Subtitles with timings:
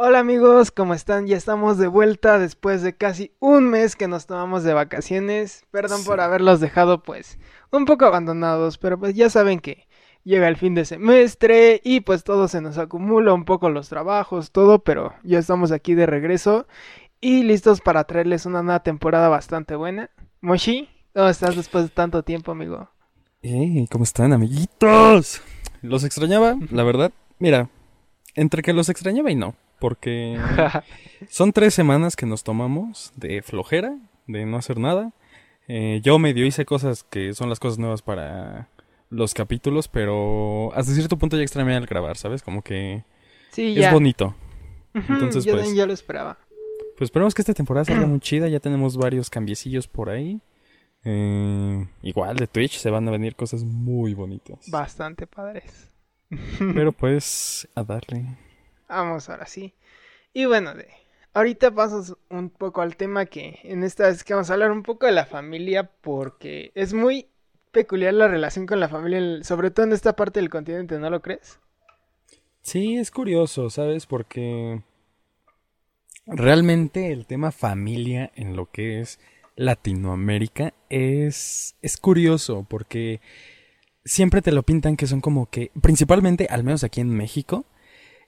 [0.00, 1.26] Hola amigos, ¿cómo están?
[1.26, 5.64] Ya estamos de vuelta después de casi un mes que nos tomamos de vacaciones.
[5.72, 7.36] Perdón por haberlos dejado pues
[7.72, 9.88] un poco abandonados, pero pues ya saben que
[10.22, 14.52] llega el fin de semestre y pues todo se nos acumula un poco los trabajos,
[14.52, 16.68] todo, pero ya estamos aquí de regreso
[17.20, 20.10] y listos para traerles una nueva temporada bastante buena.
[20.40, 22.88] Moshi, ¿cómo estás después de tanto tiempo, amigo?
[23.42, 25.42] Hey, ¿cómo están, amiguitos?
[25.82, 27.10] Los extrañaba, la verdad.
[27.40, 27.68] Mira,
[28.36, 30.38] entre que los extrañaba y no, porque
[31.28, 33.96] son tres semanas que nos tomamos de flojera,
[34.26, 35.12] de no hacer nada.
[35.68, 38.68] Eh, yo medio hice cosas que son las cosas nuevas para
[39.10, 42.42] los capítulos, pero hasta cierto punto ya extrañé al grabar, ¿sabes?
[42.42, 43.04] Como que
[43.52, 43.92] Sí, es ya.
[43.92, 44.34] bonito.
[44.94, 46.38] Ujú, Entonces, yo pues- ya lo esperaba.
[46.96, 50.40] Pues esperemos que esta temporada salga muy chida, ya tenemos varios cambiecillos por ahí.
[51.04, 54.68] Eh, igual de Twitch se van a venir cosas muy bonitas.
[54.70, 55.90] Bastante padres.
[56.58, 58.24] Pero pues a darle.
[58.88, 59.74] Vamos ahora sí.
[60.32, 60.88] Y bueno, de
[61.34, 64.82] ahorita pasamos un poco al tema que en esta vez que vamos a hablar un
[64.82, 67.28] poco de la familia porque es muy
[67.70, 71.22] peculiar la relación con la familia, sobre todo en esta parte del continente, ¿no lo
[71.22, 71.58] crees?
[72.62, 74.06] Sí, es curioso, ¿sabes?
[74.06, 74.82] Porque
[76.26, 79.18] realmente el tema familia en lo que es
[79.56, 83.20] Latinoamérica es, es curioso porque
[84.04, 87.64] siempre te lo pintan que son como que, principalmente, al menos aquí en México,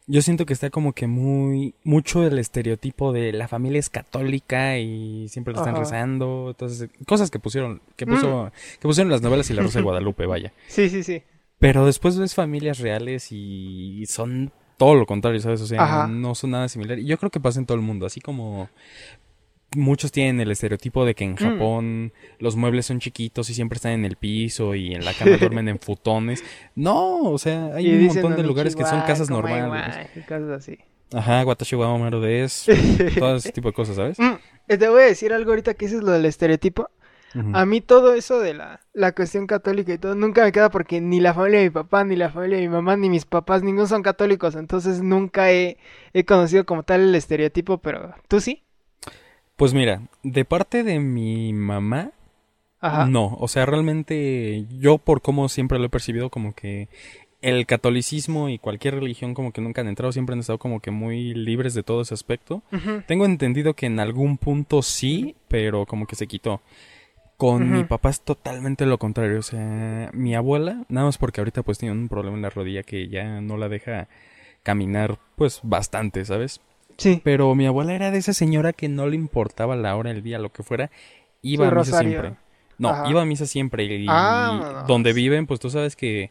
[0.07, 4.79] yo siento que está como que muy, mucho el estereotipo de la familia es católica
[4.79, 5.85] y siempre le están Ajá.
[5.85, 9.85] rezando, entonces, cosas que pusieron, que puso, que pusieron las novelas y la Rosa de
[9.85, 10.53] Guadalupe, vaya.
[10.69, 11.23] Sí, sí, sí.
[11.59, 15.61] Pero después ves familias reales y son todo lo contrario, ¿sabes?
[15.61, 16.07] O sea, Ajá.
[16.07, 16.99] no son nada similar.
[16.99, 18.71] Y yo creo que pasa en todo el mundo, así como
[19.77, 23.93] muchos tienen el estereotipo de que en Japón los muebles son chiquitos y siempre están
[23.93, 26.43] en el piso y en la cama duermen en futones.
[26.75, 30.09] No, o sea, hay Y un montón de "Onichiwa, lugares que son casas komaiwa", normales.
[30.17, 30.79] y cosas así.
[31.13, 32.67] Ajá, Watashi wa Omaru des,
[33.19, 34.19] todo ese tipo de cosas, ¿sabes?
[34.19, 34.35] Mm,
[34.69, 36.89] eh, Te voy a decir algo ahorita que dices lo del estereotipo.
[37.53, 41.01] A mí todo eso de la, la cuestión católica y todo nunca me queda porque
[41.01, 43.63] ni la familia de mi papá, ni la familia de mi mamá, ni mis papás,
[43.63, 44.57] ninguno son católicos.
[44.57, 45.79] Entonces nunca he,
[46.13, 48.65] he conocido como tal el estereotipo, pero tú sí.
[49.61, 52.13] Pues mira, de parte de mi mamá,
[52.81, 53.05] Ajá.
[53.05, 56.89] No, o sea, realmente yo por cómo siempre lo he percibido como que
[57.43, 60.91] el catolicismo y cualquier religión como que nunca han entrado, siempre han estado como que
[60.91, 62.63] muy libres de todo ese aspecto.
[63.07, 66.63] Tengo entendido que en algún punto sí, pero como que se quitó.
[67.37, 71.63] Con mi papá es totalmente lo contrario, o sea, mi abuela, nada más porque ahorita
[71.63, 74.09] pues tiene un problema en la rodilla que ya no la deja
[74.63, 76.63] caminar pues bastante, ¿sabes?
[76.97, 77.21] Sí.
[77.25, 80.39] Pero mi abuela era de esa señora que no le importaba la hora, el día,
[80.39, 80.91] lo que fuera,
[81.43, 82.11] iba Su a misa rosario.
[82.21, 82.41] siempre.
[82.79, 83.11] No, Ajá.
[83.11, 83.85] iba a misa siempre.
[83.85, 84.87] Y Vámonos.
[84.87, 86.31] donde viven, pues tú sabes que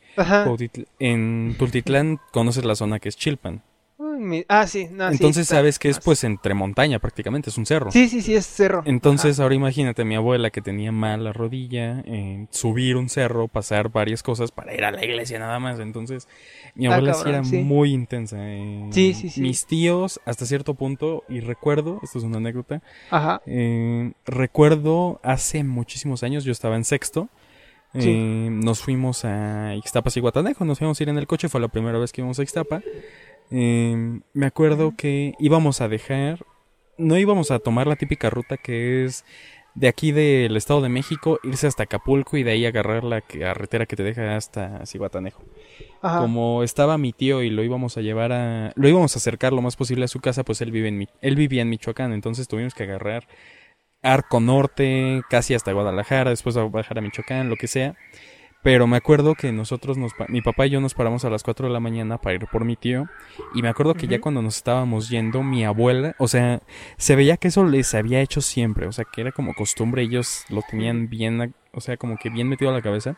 [1.00, 3.62] en Tultitlán conoces la zona que es Chilpan.
[4.02, 4.88] Uy, Ah, sí.
[4.90, 7.92] No, Entonces sabes que es pues entre montaña prácticamente, es un cerro.
[7.92, 8.82] Sí, sí, sí, es cerro.
[8.86, 13.90] Entonces ahora imagínate mi abuela que tenía mal la rodilla, eh, subir un cerro, pasar
[13.90, 15.82] varias cosas para ir a la iglesia nada más.
[15.82, 16.30] Entonces
[16.76, 18.38] mi Ah, abuela sí era muy intensa.
[18.40, 19.42] eh, Sí, sí, sí.
[19.42, 22.82] Mis tíos hasta cierto punto, y recuerdo, esto es una anécdota,
[23.12, 23.42] Ajá.
[23.46, 27.28] eh, recuerdo hace muchísimos años, yo estaba en sexto.
[27.96, 28.08] Sí.
[28.08, 31.60] eh, nos fuimos a Ixtapas y Guatanejo, nos fuimos a ir en el coche, fue
[31.60, 32.84] la primera vez que íbamos a Ixtapa.
[33.52, 36.46] Eh, me acuerdo que íbamos a dejar,
[36.98, 39.26] no íbamos a tomar la típica ruta que es
[39.76, 43.86] de aquí del Estado de México, irse hasta Acapulco y de ahí agarrar la carretera
[43.86, 45.44] que te deja hasta Cihuatanejo.
[46.02, 46.20] Ajá.
[46.20, 48.72] Como estaba mi tío y lo íbamos a llevar a...
[48.76, 51.36] Lo íbamos a acercar lo más posible a su casa, pues él, vive en, él
[51.36, 53.28] vivía en Michoacán, entonces tuvimos que agarrar
[54.02, 57.96] Arco Norte, casi hasta Guadalajara, después a bajar a Michoacán, lo que sea.
[58.62, 61.44] Pero me acuerdo que nosotros, nos, pa- mi papá y yo nos paramos a las
[61.44, 63.08] 4 de la mañana para ir por mi tío.
[63.56, 66.62] Y me acuerdo que ya cuando nos estábamos yendo, mi abuela, o sea,
[66.98, 68.86] se veía que eso les había hecho siempre.
[68.88, 72.50] O sea, que era como costumbre, ellos lo tenían bien, o sea, como que bien
[72.50, 73.16] metido a la cabeza.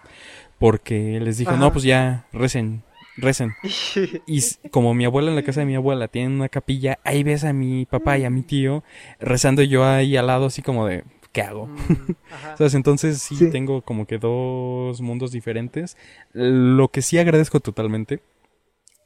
[0.60, 1.60] Porque les dijo, Ajá.
[1.60, 2.84] no, pues ya, recen,
[3.18, 3.54] recen.
[4.28, 7.44] Y como mi abuela en la casa de mi abuela tiene una capilla, ahí ves
[7.44, 8.84] a mi papá y a mi tío
[9.20, 11.68] rezando yo ahí al lado así como de, ¿qué hago?
[11.68, 12.16] Mm.
[12.58, 12.74] ¿Sabes?
[12.74, 13.50] Entonces sí, Sí.
[13.50, 15.98] tengo como que dos mundos diferentes.
[16.34, 18.22] Lo que sí agradezco totalmente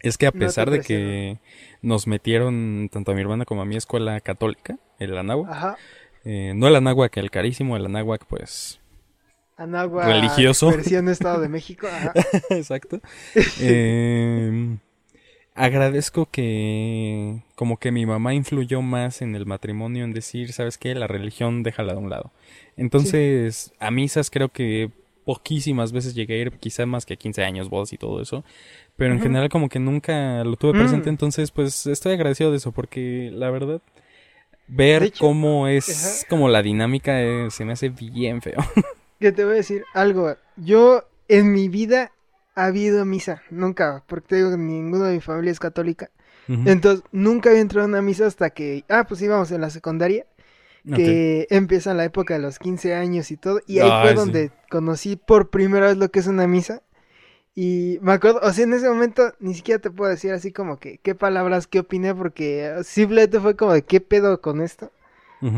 [0.01, 1.39] es que a No pesar de que
[1.81, 5.77] nos metieron tanto a mi hermana como a mi escuela católica, el Anáhuac, Ajá.
[6.24, 8.80] eh, no el Anáhuac, el carísimo, el Anáhuac pues
[9.57, 10.69] Anáhuac, Religioso.
[10.69, 11.88] Versión Estado de México.
[11.88, 12.13] Ajá.
[12.50, 13.00] Exacto.
[13.62, 14.51] Eh,
[15.56, 20.94] agradezco que como que mi mamá influyó más en el matrimonio en decir, ¿sabes qué?
[20.96, 22.31] La religión déjala de un lado.
[22.78, 24.92] Entonces, a misas creo que
[25.24, 28.44] poquísimas veces llegué a ir, quizá más que 15 años, bodas y todo eso.
[28.96, 31.13] Pero en general como que nunca lo tuve presente, Mm.
[31.13, 33.81] entonces pues estoy agradecido de eso porque la verdad
[34.68, 36.28] ver hecho, cómo es ajá.
[36.30, 38.57] como la dinámica eh, se me hace bien feo.
[39.19, 40.36] Que te voy a decir algo.
[40.57, 42.12] Yo en mi vida
[42.56, 43.44] ha habido misa.
[43.50, 44.04] Nunca.
[44.07, 46.10] Porque te digo que ninguno de mi familia es católica.
[46.48, 48.84] Entonces nunca había entrado a una misa hasta que...
[48.88, 50.25] Ah, pues íbamos en la secundaria.
[50.94, 53.60] Que empieza la época de los 15 años y todo.
[53.66, 54.16] Y ahí fue sí.
[54.16, 56.84] donde conocí por primera vez lo que es una misa.
[57.56, 60.78] Y me acuerdo, o sea, en ese momento ni siquiera te puedo decir así como
[60.78, 64.92] que qué palabras, qué opiné, porque simplemente fue como de qué pedo con esto.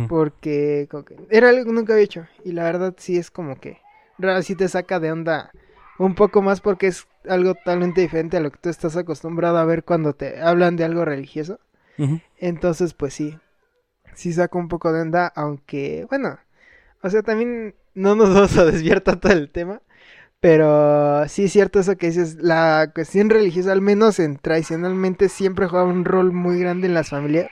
[0.09, 2.27] Porque como que era algo que nunca había hecho.
[2.43, 3.79] Y la verdad sí es como que
[4.17, 5.51] raro, sí te saca de onda
[5.97, 9.65] un poco más porque es algo totalmente diferente a lo que tú estás acostumbrado a
[9.65, 11.59] ver cuando te hablan de algo religioso.
[12.37, 13.39] Entonces, pues sí,
[14.13, 16.37] sí saca un poco de onda, aunque, bueno,
[17.01, 19.81] o sea, también no nos vamos a desviar tanto del tema.
[20.39, 25.67] Pero sí es cierto eso que dices, la cuestión religiosa, al menos en tradicionalmente, siempre
[25.67, 27.49] juega un rol muy grande en las familias.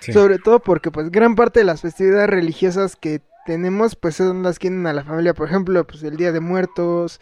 [0.00, 0.12] Sí.
[0.12, 4.58] Sobre todo porque pues gran parte de las festividades religiosas que tenemos pues son las
[4.58, 7.20] que vienen a la familia, por ejemplo, pues el Día de Muertos,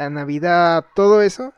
[0.00, 1.52] la Navidad, todo eso.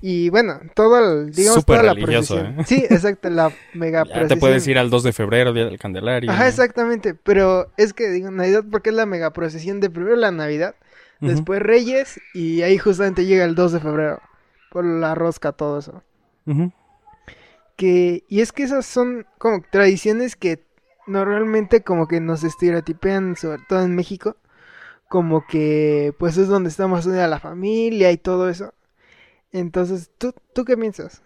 [0.00, 2.60] Y bueno, todo el, digamos, Súper toda la procesión.
[2.60, 2.64] ¿eh?
[2.66, 4.40] Sí, exacto, la mega Ya te procesión.
[4.40, 6.30] puedes ir al 2 de febrero, Día del Candelario.
[6.30, 10.30] Ajá, exactamente, pero es que digo Navidad porque es la mega procesión de primero la
[10.30, 10.74] Navidad,
[11.20, 14.20] después Reyes y ahí justamente llega el 2 de febrero
[14.70, 16.02] por la rosca, todo eso.
[17.76, 20.64] Que y es que esas son como tradiciones que
[21.06, 24.36] normalmente como que nos estereotipean sobre todo en México
[25.08, 28.74] como que pues es donde está más unida la familia y todo eso
[29.52, 31.22] entonces tú tú qué piensas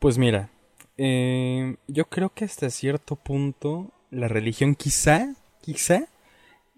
[0.00, 0.48] Pues mira,
[0.96, 6.08] eh, yo creo que hasta cierto punto la religión quizá, quizá,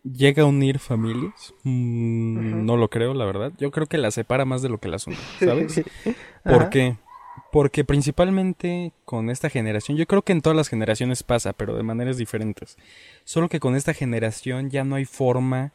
[0.03, 1.55] llega a unir familias.
[1.63, 2.67] Mm.
[2.67, 3.53] No lo creo, la verdad.
[3.59, 5.83] Yo creo que la separa más de lo que las une, ¿sabes?
[6.43, 6.71] ¿Por Ajá.
[6.71, 6.97] qué?
[7.53, 11.83] Porque principalmente con esta generación, yo creo que en todas las generaciones pasa, pero de
[11.83, 12.77] maneras diferentes.
[13.25, 15.73] Solo que con esta generación ya no hay forma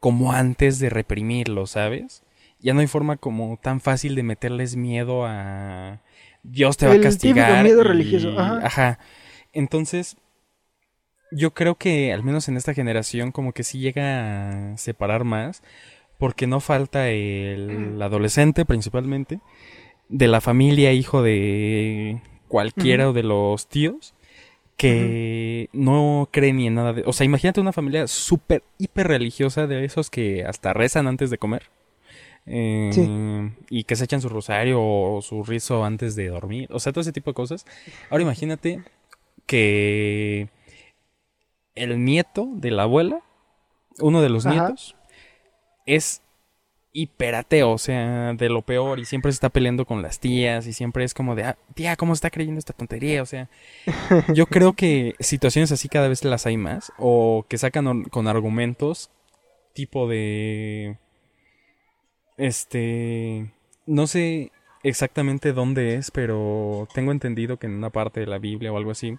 [0.00, 2.24] como antes de reprimirlo, ¿sabes?
[2.58, 6.00] Ya no hay forma como tan fácil de meterles miedo a
[6.42, 7.62] Dios te va a El castigar.
[7.62, 8.66] miedo y- religioso, ajá.
[8.66, 8.98] Ajá.
[9.52, 10.16] Entonces,
[11.30, 15.62] yo creo que al menos en esta generación como que sí llega a separar más,
[16.18, 19.40] porque no falta el adolescente principalmente,
[20.10, 24.12] de la familia, hijo de cualquiera de los tíos,
[24.76, 27.02] que no cree ni en nada de...
[27.06, 31.38] O sea, imagínate una familia súper, hiper religiosa de esos que hasta rezan antes de
[31.38, 31.64] comer.
[32.46, 33.08] eh, Sí.
[33.70, 36.68] Y que se echan su rosario o su rizo antes de dormir.
[36.72, 37.64] O sea, todo ese tipo de cosas.
[38.10, 38.82] Ahora imagínate
[39.46, 40.48] que
[41.74, 43.20] el nieto de la abuela,
[44.00, 44.54] uno de los Ajá.
[44.68, 44.96] nietos,
[45.86, 46.22] es
[46.92, 50.72] hiperateo, o sea, de lo peor, y siempre se está peleando con las tías, y
[50.72, 53.22] siempre es como de, ah, tía, ¿cómo está creyendo esta tontería?
[53.22, 53.48] O sea,
[54.34, 59.10] yo creo que situaciones así cada vez las hay más, o que sacan con argumentos
[59.72, 60.98] tipo de,
[62.36, 63.52] este,
[63.86, 64.50] no sé
[64.82, 68.90] exactamente dónde es, pero tengo entendido que en una parte de la Biblia o algo
[68.90, 69.16] así,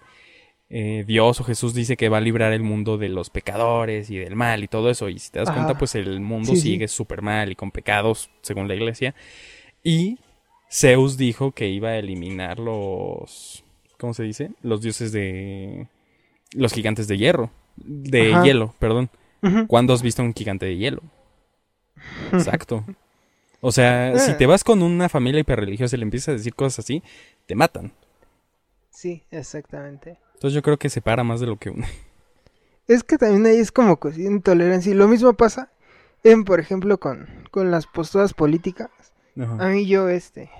[0.74, 4.16] eh, Dios o Jesús dice que va a librar el mundo de los pecadores y
[4.16, 5.08] del mal y todo eso.
[5.10, 5.56] Y si te das Ajá.
[5.58, 9.14] cuenta, pues el mundo Sí, sigue súper mal y con pecados, según la iglesia.
[9.84, 10.18] Y
[10.70, 13.62] Zeus dijo que iba a eliminar los...
[13.98, 14.50] ¿Cómo se dice?
[14.62, 15.88] Los dioses de...
[16.54, 17.50] Los gigantes de hierro.
[17.76, 18.42] De Ajá.
[18.44, 19.10] hielo, perdón.
[19.42, 19.66] Ujú.
[19.66, 21.02] ¿Cuándo has visto un gigante de hielo?
[22.32, 22.84] Exacto.
[23.60, 24.36] O sea, si Ah.
[24.38, 27.02] te vas con una familia hiperreligiosa y le empiezas a decir cosas así,
[27.46, 27.92] te matan.
[28.90, 31.86] sí exactamente Entonces yo creo que separa más de lo que une.
[32.88, 34.90] Es que también ahí es como cuestión de intolerancia.
[34.90, 35.70] Y lo mismo pasa
[36.24, 38.90] en, por ejemplo, con, con las posturas políticas.
[39.60, 40.50] A mí yo, este,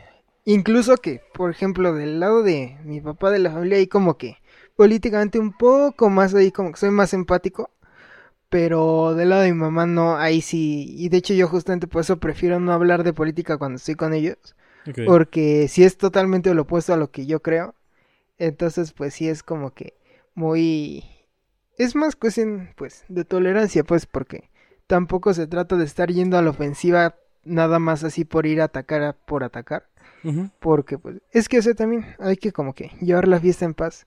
[0.45, 4.37] incluso que, por ejemplo, del lado de mi papá de la familia, ahí como que
[4.77, 7.69] políticamente un poco más ahí, como que soy más empático.
[8.51, 10.95] Pero del lado de mi mamá no, ahí sí.
[10.97, 14.15] Y de hecho yo justamente por eso prefiero no hablar de política cuando estoy con
[14.15, 14.55] ellos.
[15.07, 17.75] Porque si es totalmente lo opuesto a lo que yo creo.
[18.49, 19.94] Entonces, pues sí es como que
[20.34, 21.04] muy...
[21.78, 24.50] Es más cuestión, pues, de tolerancia, pues, porque
[24.87, 28.64] tampoco se trata de estar yendo a la ofensiva nada más así por ir a
[28.64, 29.88] atacar a- por atacar.
[30.61, 33.75] Porque, pues, es que, o sea, también hay que como que llevar la fiesta en
[33.75, 34.06] paz.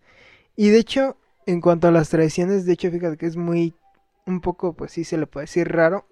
[0.56, 3.76] Y de hecho, en cuanto a las tradiciones, de hecho, fíjate que es muy,
[4.28, 6.08] un poco, pues sí se le puede decir raro.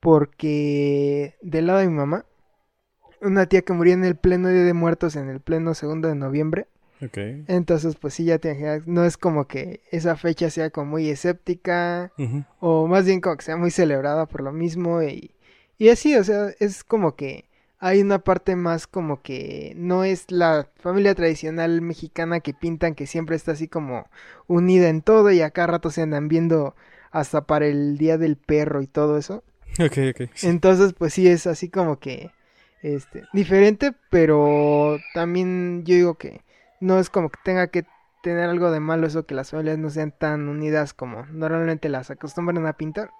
[0.00, 2.26] Porque del lado de mi mamá,
[3.20, 6.14] una tía que murió en el pleno Día de Muertos, en el pleno segundo de
[6.14, 6.68] noviembre,
[7.02, 7.18] Ok.
[7.48, 11.08] Entonces, pues sí, ya te imaginas, no es como que esa fecha sea como muy
[11.08, 12.12] escéptica,
[12.60, 15.32] o más bien como que sea muy celebrada por lo mismo, y,
[15.78, 17.44] y así, o sea, es como que
[17.78, 23.06] hay una parte más como que no es la familia tradicional mexicana que pintan, que
[23.06, 24.08] siempre está así como
[24.46, 26.74] unida en todo, y a cada rato se andan viendo
[27.10, 29.44] hasta para el Día del Perro y todo eso.
[29.78, 30.30] Ok, ok.
[30.42, 32.30] Entonces, pues sí, es así como que
[32.82, 36.45] este, diferente, pero también yo digo que
[36.80, 37.86] no es como que tenga que
[38.22, 42.10] tener algo de malo eso que las familias no sean tan unidas como normalmente las
[42.10, 43.10] acostumbran a pintar.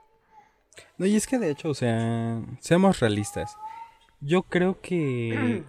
[0.99, 3.57] No, y es que de hecho, o sea, seamos realistas.
[4.21, 5.65] Yo creo que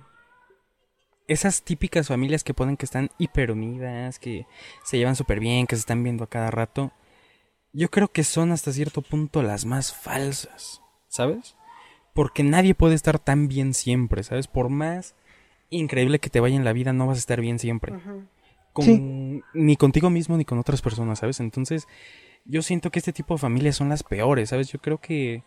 [1.27, 4.48] esas típicas familias que ponen que están hiperunidas, que
[4.84, 6.91] se llevan súper bien, que se están viendo a cada rato,
[7.74, 11.56] yo creo que son hasta cierto punto las más falsas, ¿sabes?
[12.13, 14.48] Porque nadie puede estar tan bien siempre, ¿sabes?
[14.48, 15.15] Por más
[15.69, 17.93] increíble que te vaya en la vida, no vas a estar bien siempre.
[18.74, 19.41] Con- Sí.
[19.53, 21.39] Ni contigo mismo ni con otras personas, ¿sabes?
[21.39, 21.88] Entonces,
[22.45, 24.71] yo siento que este tipo de familias son las peores, ¿sabes?
[24.71, 25.43] Yo creo que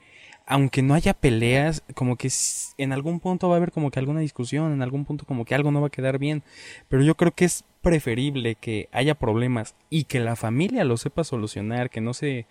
[0.46, 2.28] aunque no haya peleas, como que
[2.76, 5.54] en algún punto va a haber como que alguna discusión, en algún punto como que
[5.54, 6.42] algo no va a quedar bien,
[6.88, 11.22] pero yo creo que es preferible que haya problemas y que la familia lo sepa
[11.24, 12.46] solucionar, que no se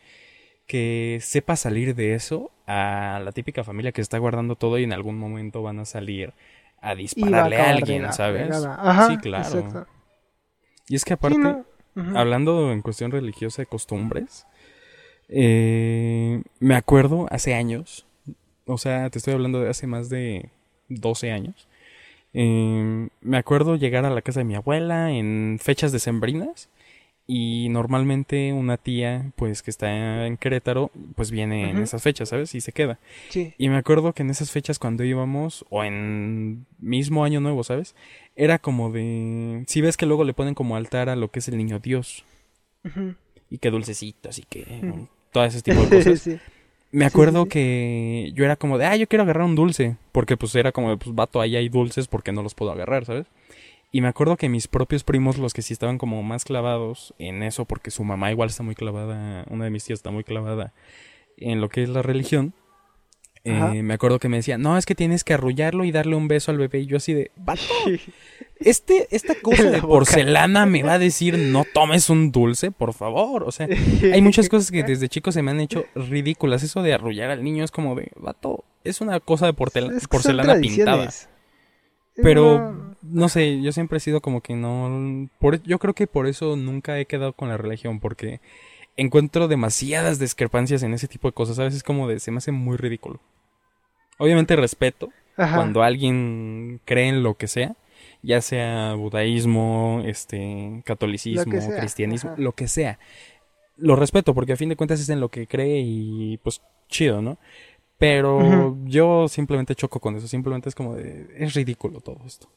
[0.66, 4.94] que sepa salir de eso a la típica familia que está guardando todo y en
[4.94, 6.34] algún momento van a salir
[6.82, 8.64] a dispararle a alguien, la ¿sabes?
[8.64, 9.60] Ajá, sí, claro.
[9.60, 9.88] exacto.
[10.88, 11.64] Y es que Sí, aparte,
[12.16, 14.46] hablando en cuestión religiosa de costumbres,
[15.28, 18.06] eh, me acuerdo hace años,
[18.66, 20.50] o sea, te estoy hablando de hace más de
[20.88, 21.68] 12 años,
[22.34, 26.70] eh, me acuerdo llegar a la casa de mi abuela en fechas decembrinas
[27.32, 32.56] y normalmente una tía, pues que está en Querétaro, pues viene en esas fechas, ¿sabes?
[32.56, 32.98] Y se queda.
[33.30, 33.54] Sí.
[33.60, 37.94] Y me acuerdo que en esas fechas cuando íbamos, o en mismo año nuevo, ¿sabes?
[38.36, 39.64] Era como de...
[39.68, 42.26] Si ves que luego le ponen como altar a lo que es el niño Dios.
[42.84, 43.14] Ujú.
[43.52, 44.66] Y que dulcecitos y que...
[44.82, 45.08] Ujú.
[45.32, 46.20] Todo ese tipo de cosas.
[46.22, 46.40] Sí.
[46.92, 47.50] Me acuerdo sí, sí.
[47.52, 49.98] que yo era como de, ah, yo quiero agarrar un dulce.
[50.14, 53.06] Porque pues era como de, pues vato, ahí hay dulces porque no los puedo agarrar,
[53.06, 53.28] ¿sabes?
[53.92, 57.42] Y me acuerdo que mis propios primos, los que sí estaban como más clavados en
[57.42, 60.74] eso, porque su mamá igual está muy clavada, una de mis tías está muy clavada
[61.38, 62.54] en lo que es la religión.
[63.46, 66.28] eh, me acuerdo que me decía, no, es que tienes que arrullarlo y darle un
[66.28, 66.82] beso al bebé.
[66.82, 67.62] Y yo así de, vato,
[68.60, 73.44] este, esta cosa de porcelana me va a decir, no tomes un dulce, por favor.
[73.44, 73.68] O sea,
[74.14, 76.64] hay muchas cosas que desde chico se me han hecho ridículas.
[76.64, 80.02] Eso de arrullar al niño es como de, vato, es una cosa de portela- Es
[80.04, 81.06] que porcelana pintada.
[82.22, 85.30] Pero, No, no sé, yo siempre he sido como que no...
[85.40, 88.42] Por, yo creo que por eso nunca he quedado con la religión, porque
[88.98, 91.60] encuentro demasiadas discrepancias en ese tipo de cosas.
[91.60, 93.20] A veces como de, se me hace muy ridículo.
[94.18, 95.56] Obviamente respeto Ajá.
[95.56, 97.76] cuando alguien cree en lo que sea,
[98.22, 102.42] ya sea budaísmo, este, catolicismo, Lo cristianismo, ajá.
[102.42, 103.00] lo que sea.
[103.78, 107.22] Lo respeto porque a fin de cuentas es en lo que cree y pues chido,
[107.22, 107.38] ¿no?
[108.00, 112.50] Pero yo simplemente choco con eso, simplemente es como de, es ridículo todo esto.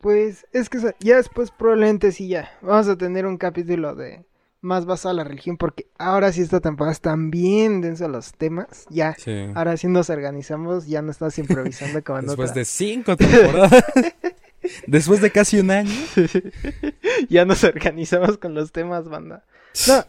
[0.00, 4.24] Pues es que ya después probablemente sí ya vamos a tener un capítulo de
[4.60, 8.86] más basado en la religión porque ahora sí esta temporada están bien densos los temas.
[8.90, 9.46] Ya, Sí.
[9.54, 12.60] ahora sí nos organizamos, ya no estamos improvisando como Después otra.
[12.60, 13.72] de cinco temporadas,
[14.86, 15.90] después de casi un año.
[17.30, 19.44] ya nos organizamos con los temas, banda.
[19.88, 20.04] No,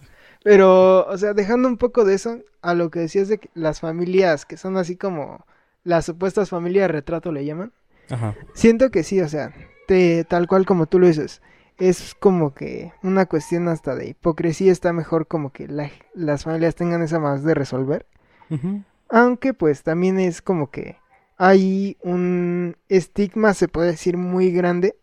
[0.45, 3.79] pero, o sea, dejando un poco de eso, a lo que decías de que las
[3.79, 5.43] familias que son así como
[5.83, 7.73] las supuestas familias de retrato le llaman,
[8.11, 8.35] Ajá.
[8.53, 9.55] siento que sí, o sea,
[9.87, 11.41] te, tal cual como tú lo dices,
[11.79, 16.75] es como que una cuestión hasta de hipocresía, está mejor como que la- las familias
[16.75, 18.05] tengan esa más de resolver,
[19.09, 20.97] aunque pues también es como que
[21.37, 24.95] hay un estigma, se puede decir, muy grande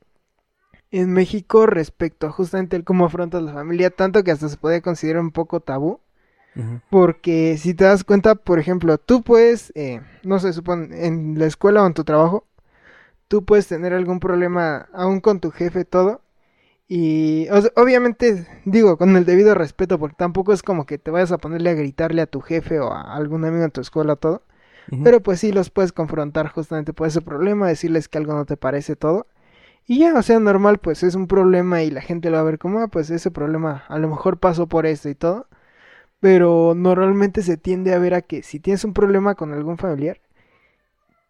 [0.93, 4.83] en México respecto a justamente el cómo afrontas la familia, tanto que hasta se puede
[4.83, 6.01] considerar un poco tabú.
[6.91, 11.47] Porque si te das cuenta, por ejemplo, tú puedes, eh, no sé, supone, en la
[11.47, 12.47] escuela o en tu trabajo,
[13.29, 16.23] tú puedes tener algún problema aún con tu jefe, todo.
[16.89, 21.11] Y o sea, obviamente, digo, con el debido respeto, porque tampoco es como que te
[21.11, 24.17] vayas a ponerle a gritarle a tu jefe o a algún amigo en tu escuela,
[24.17, 24.43] todo.
[25.03, 28.57] Pero pues sí los puedes confrontar justamente por ese problema, decirles que algo no te
[28.59, 29.27] parece todo.
[29.87, 32.45] Y ya, o sea, normal, pues es un problema y la gente lo va a
[32.45, 35.49] ver como, ah, pues ese problema a lo mejor pasó por esto y todo.
[36.21, 40.21] Pero normalmente se tiende a ver a que si tienes un problema con algún familiar,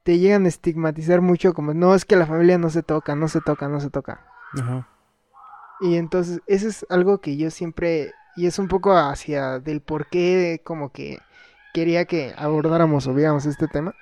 [0.03, 3.29] te llegan a estigmatizar mucho como, no, es que la familia no se toca, no
[3.29, 4.27] se toca, no se toca.
[4.61, 4.89] Ajá.
[5.81, 10.07] Y entonces, eso es algo que yo siempre, y es un poco hacia del por
[10.07, 11.19] qué como que
[11.73, 13.95] quería que abordáramos o viéramos este tema.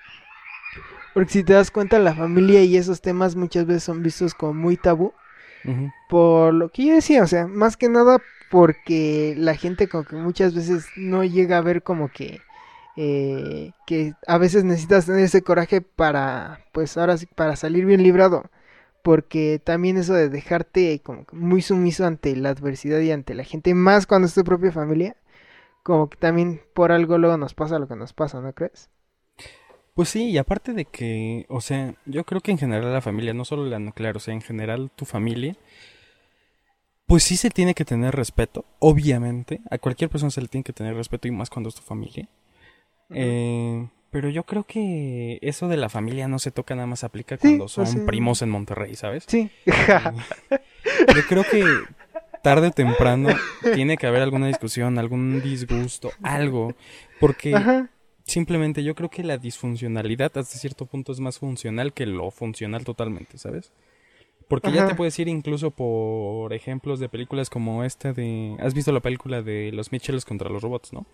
[1.14, 4.54] Porque si te das cuenta, la familia y esos temas muchas veces son vistos como
[4.54, 5.12] muy tabú.
[6.08, 8.18] Por lo que yo decía, o sea, más que nada
[8.50, 12.40] porque la gente como que muchas veces no llega a ver como que
[12.96, 18.02] eh, que a veces necesitas tener ese coraje para, pues ahora sí, para salir bien
[18.02, 18.44] librado.
[19.02, 23.44] Porque también eso de dejarte como que muy sumiso ante la adversidad y ante la
[23.44, 25.16] gente, más cuando es tu propia familia,
[25.82, 28.90] como que también por algo luego nos pasa lo que nos pasa, ¿no crees?
[30.00, 33.34] Pues sí, y aparte de que, o sea, yo creo que en general la familia,
[33.34, 35.56] no solo la nuclear, o sea, en general tu familia,
[37.04, 40.72] pues sí se tiene que tener respeto, obviamente, a cualquier persona se le tiene que
[40.72, 42.26] tener respeto y más cuando es tu familia.
[43.10, 47.36] Eh, pero yo creo que eso de la familia no se toca nada más aplica
[47.36, 47.98] Sí, cuando pues son sí.
[48.06, 49.24] primos en Monterrey, ¿sabes?
[49.28, 49.50] Sí.
[49.66, 51.62] Yo creo que
[52.42, 53.28] tarde o temprano
[53.74, 56.74] tiene que haber alguna discusión, algún disgusto, algo,
[57.20, 57.90] porque Ajá.
[58.30, 62.84] Simplemente yo creo que la disfuncionalidad hasta cierto punto es más funcional que lo funcional
[62.84, 63.72] totalmente, ¿sabes?
[64.48, 68.56] Porque ya te puedes ir incluso por ejemplos de películas como esta de...
[68.58, 71.06] ¿Has visto la película de los Mitchells contra los robots, no?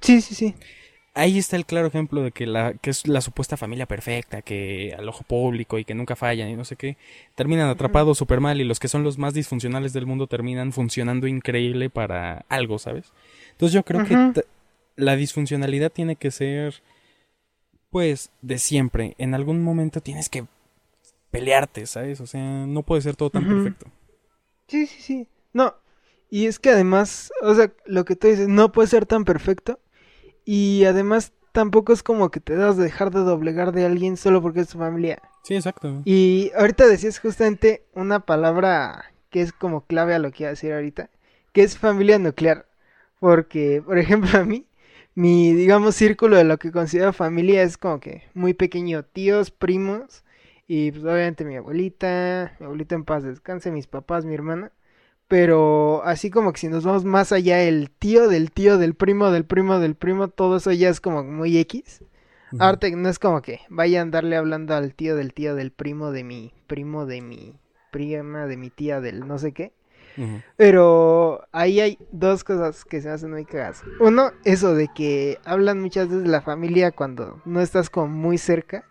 [0.00, 0.54] Sí, sí, sí.
[1.12, 4.94] Ahí está el claro ejemplo de que la que es la supuesta familia perfecta, que
[4.96, 6.96] al ojo público y que nunca fallan y no sé qué,
[7.34, 11.26] terminan atrapados súper mal y los que son los más disfuncionales del mundo terminan funcionando
[11.26, 13.12] increíble para algo, ¿sabes?
[13.50, 14.44] Entonces yo creo que
[14.98, 16.82] la disfuncionalidad tiene que ser,
[17.88, 19.14] pues, de siempre.
[19.18, 20.44] En algún momento tienes que
[21.30, 22.20] pelearte, ¿sabes?
[22.20, 23.86] O sea, no puede ser todo tan perfecto.
[24.66, 25.28] Sí, sí, sí.
[25.52, 25.74] No.
[26.30, 29.78] Y es que además, o sea, lo que tú dices, no puede ser tan perfecto.
[30.44, 34.42] Y además tampoco es como que te das de dejar de doblegar de alguien solo
[34.42, 35.22] porque es tu familia.
[35.44, 36.02] Sí, exacto.
[36.04, 40.52] Y ahorita decías justamente una palabra que es como clave a lo que iba a
[40.52, 41.08] decir ahorita,
[41.52, 42.66] que es familia nuclear.
[43.20, 44.67] Porque, por ejemplo, a mí,
[45.18, 50.22] mi, digamos, círculo de lo que considero familia es como que muy pequeño, tíos, primos,
[50.68, 54.70] y pues obviamente mi abuelita, mi abuelita en paz descanse, mis papás, mi hermana.
[55.26, 59.32] Pero así como que si nos vamos más allá, el tío del tío del primo
[59.32, 62.04] del primo del primo, todo eso ya es como muy X.
[62.52, 62.62] Ujú.
[62.62, 66.12] Arte no es como que vaya a andarle hablando al tío del tío del primo
[66.12, 67.58] de mi primo de mi
[67.90, 69.72] prima de mi tía del no sé qué.
[70.56, 73.82] Pero ahí hay dos cosas que se me hacen muy cagadas.
[74.00, 78.38] Uno, eso de que hablan muchas veces de la familia cuando no estás como muy
[78.38, 78.84] cerca.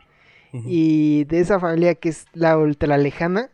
[0.53, 3.51] Y de esa familia que es la ultra lejana.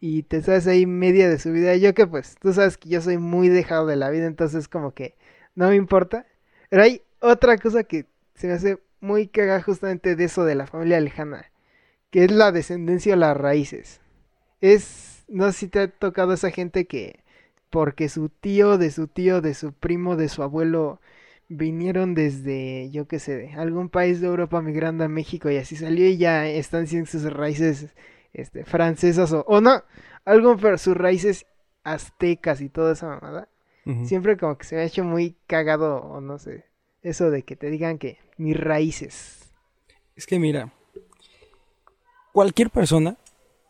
[0.00, 1.76] Y te sabes ahí media de su vida.
[1.76, 4.92] Yo que pues, tú sabes que yo soy muy dejado de la vida, entonces como
[4.92, 5.14] que
[5.54, 6.26] no me importa.
[6.70, 10.66] Pero hay otra cosa que se me hace muy cagada justamente de eso de la
[10.66, 11.50] familia lejana.
[12.10, 14.00] Que es la descendencia o las raíces.
[14.60, 17.20] Es, no sé si te ha tocado esa gente que
[17.70, 21.00] porque su tío, de su tío, de su primo, de su abuelo
[21.48, 25.76] vinieron desde, yo qué sé, de algún país de Europa migrando a México y así
[25.76, 27.94] salió y ya están sin sus raíces
[28.32, 29.82] este, francesas o, o no,
[30.24, 31.46] algo pero sus raíces
[31.82, 33.48] aztecas y toda esa mamada.
[34.04, 36.64] Siempre como que se me ha hecho muy cagado o no sé,
[37.02, 39.50] eso de que te digan que mis raíces.
[40.14, 40.72] Es que mira,
[42.32, 43.16] cualquier persona,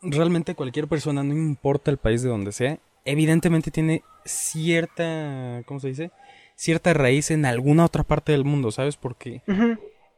[0.01, 5.89] realmente cualquier persona, no importa el país de donde sea, evidentemente tiene cierta, ¿cómo se
[5.89, 6.11] dice?
[6.55, 8.97] Cierta raíz en alguna otra parte del mundo, ¿sabes?
[8.97, 9.41] Porque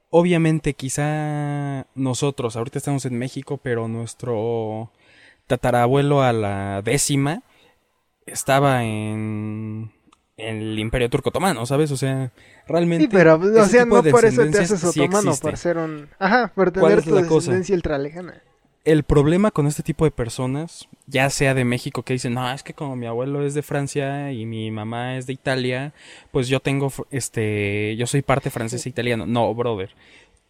[0.09, 4.91] obviamente quizá nosotros, ahorita estamos en México, pero nuestro
[5.47, 7.43] tatarabuelo a la décima
[8.25, 9.91] estaba en,
[10.37, 11.91] el Imperio Turco Otomano, ¿sabes?
[11.91, 12.31] O sea,
[12.67, 13.05] realmente...
[13.05, 16.09] Sí, pero o sea, no por eso te haces otomano, por ser un...
[16.19, 18.41] Ajá, por ¿Cuál tener tu descendencia ultralejana.
[18.85, 22.63] El problema con este tipo de personas, ya sea de México que dicen, no, es
[22.63, 25.93] que como mi abuelo es de Francia y mi mamá es de Italia,
[26.31, 29.25] pues yo tengo, este, yo soy parte francés e italiano.
[29.25, 29.91] No, brother.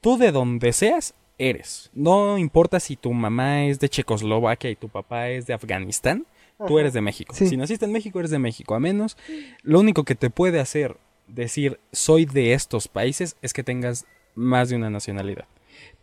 [0.02, 1.92] Tú de donde seas, eres.
[1.94, 6.26] No importa si tu mamá es de Checoslovaquia y tu papá es de Afganistán,
[6.68, 7.34] tú eres de México.
[7.36, 7.48] Sí.
[7.48, 8.76] Si naciste en México, eres de México.
[8.76, 9.18] A menos,
[9.62, 14.70] lo único que te puede hacer decir soy de estos países es que tengas más
[14.70, 15.46] de una nacionalidad.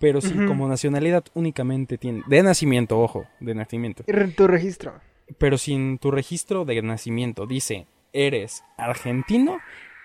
[0.00, 0.46] Pero si Ujú.
[0.46, 4.02] como nacionalidad únicamente tiene, de nacimiento, ojo, de nacimiento,
[4.36, 4.94] tu registro.
[5.38, 9.58] pero si en tu registro de nacimiento dice eres argentino,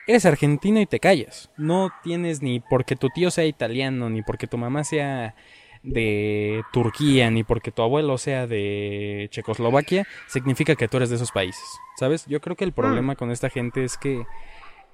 [0.06, 1.50] eres argentino y te callas.
[1.58, 5.34] No tienes ni porque tu tío sea italiano, ni porque tu mamá sea
[5.82, 11.32] de Turquía, ni porque tu abuelo sea de Checoslovaquia, significa que tú eres de esos
[11.32, 11.64] países.
[11.98, 12.26] ¿Sabes?
[12.28, 14.26] Yo creo que el problema con esta gente es que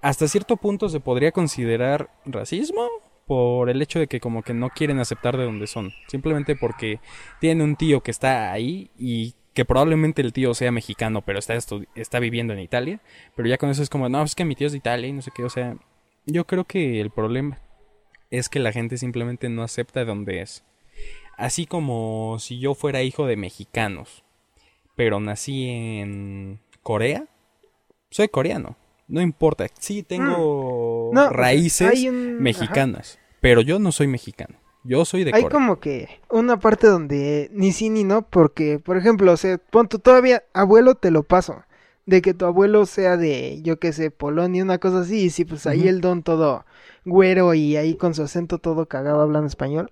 [0.01, 2.87] hasta cierto punto se podría considerar racismo
[3.27, 5.93] por el hecho de que como que no quieren aceptar de dónde son.
[6.07, 6.99] Simplemente porque
[7.39, 11.55] tienen un tío que está ahí y que probablemente el tío sea mexicano, pero está,
[11.95, 13.01] está viviendo en Italia.
[13.35, 15.13] Pero ya con eso es como, no, es que mi tío es de Italia y
[15.13, 15.43] no sé qué.
[15.43, 15.77] O sea,
[16.25, 17.59] yo creo que el problema
[18.29, 20.63] es que la gente simplemente no acepta de dónde es.
[21.37, 24.23] Así como si yo fuera hijo de mexicanos,
[24.95, 27.25] pero nací en Corea.
[28.09, 28.77] Soy coreano.
[29.07, 29.67] No importa.
[29.79, 30.90] Sí, tengo Mm.
[31.13, 33.19] No, raíces un- mexicanas.
[33.39, 34.55] Pero yo no soy mexicano.
[34.83, 35.57] Yo soy de Hay Corea.
[35.57, 39.87] como que una parte donde ni sí ni no, porque, por ejemplo, o sea, pon
[39.87, 41.63] tú todavía, abuelo te lo paso,
[42.07, 45.45] de que tu abuelo sea de, yo qué sé, Polonia, una cosa así, y sí,
[45.45, 46.65] pues ahí el don todo
[47.05, 49.91] güero y ahí con su acento todo cagado hablando español.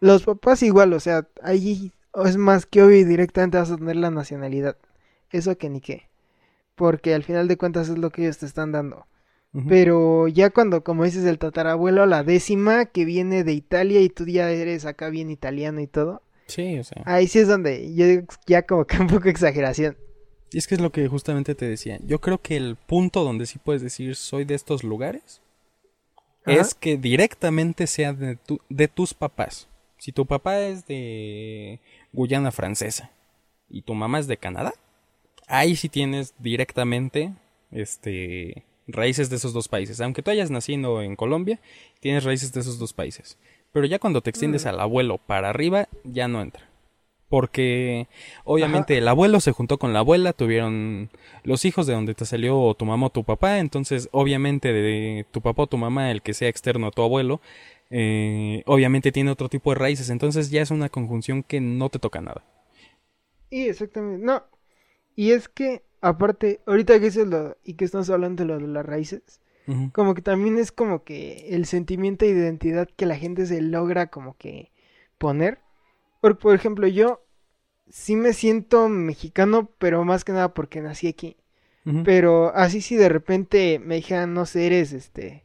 [0.00, 1.92] Los papás igual, o sea, ahí
[2.24, 4.76] es más que obvio y directamente vas a tener la nacionalidad.
[5.30, 6.08] Eso que ni qué.
[6.76, 9.06] Porque al final de cuentas es lo que ellos te están dando.
[9.68, 14.26] Pero ya cuando, como dices, el tatarabuelo, la décima que viene de Italia y tú
[14.26, 17.02] ya eres acá bien italiano y todo, Sí, o sea.
[17.06, 19.96] ahí sí es donde yo digo ya como que un poco exageración.
[20.52, 21.98] Y es que es lo que justamente te decía.
[22.06, 25.40] Yo creo que el punto donde sí puedes decir soy de estos lugares
[26.44, 26.60] Ajá.
[26.60, 29.66] es que directamente sea de, tu- de tus papás.
[29.98, 31.80] Si tu papá es de
[32.12, 33.10] Guyana Francesa
[33.68, 34.72] y tu mamá es de Canadá,
[35.48, 37.32] ahí sí tienes directamente
[37.72, 40.00] este raíces de esos dos países.
[40.00, 41.60] Aunque tú hayas nacido en Colombia,
[42.00, 43.38] tienes raíces de esos dos países.
[43.72, 44.68] Pero ya cuando te extiendes Mm.
[44.68, 46.64] al abuelo para arriba, ya no entra.
[47.28, 48.08] Porque
[48.44, 51.10] obviamente el abuelo se juntó con la abuela, tuvieron
[51.44, 55.42] los hijos de donde te salió tu mamá o tu papá, entonces obviamente de tu
[55.42, 57.42] papá o tu mamá, el que sea externo a tu abuelo,
[57.90, 61.98] eh, obviamente tiene otro tipo de raíces, entonces ya es una conjunción que no te
[61.98, 62.42] toca nada.
[63.50, 64.42] Y exactamente, no.
[65.18, 68.68] Y es que, aparte, ahorita que dices lo, y que estamos hablando de lo de
[68.68, 69.40] las raíces,
[69.92, 74.06] como que también es como que el sentimiento de identidad que la gente se logra
[74.06, 74.70] como que
[75.18, 75.58] poner.
[76.20, 77.20] Por, por ejemplo, yo
[77.88, 81.36] sí me siento mexicano, pero más que nada porque nací aquí.
[82.04, 85.42] Pero así si de repente me dijeran, no sé, eres este,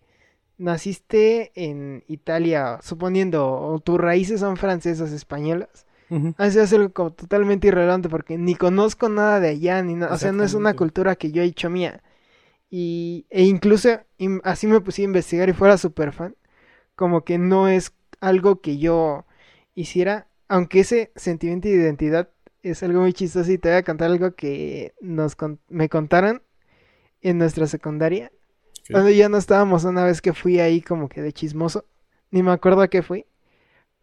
[0.60, 6.36] naciste en Italia, suponiendo, o tus raíces son francesas, españolas, Ujú.
[6.38, 10.18] así es algo como totalmente irrelevante porque ni conozco nada de allá, ni nada, o
[10.18, 12.02] sea, no es una cultura que yo he hecho mía.
[12.72, 13.90] Y, e incluso
[14.44, 16.36] así me puse a investigar y fuera súper fan,
[16.96, 19.26] como que no es algo que yo
[19.76, 22.30] hiciera, aunque ese sentimiento de identidad
[22.64, 26.44] es algo muy chistoso y te voy a contar algo que nos con- me contaron
[27.22, 28.32] en nuestra secundaria.
[28.82, 28.92] Ok.
[28.92, 31.86] Cuando ya no estábamos una vez que fui ahí como que de chismoso,
[32.32, 33.26] ni me acuerdo a qué fui,